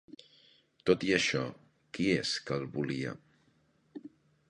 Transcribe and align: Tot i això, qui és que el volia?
Tot 0.91 1.05
i 1.09 1.13
això, 1.17 1.43
qui 1.99 2.09
és 2.17 2.35
que 2.49 2.59
el 2.59 2.69
volia? 2.79 3.17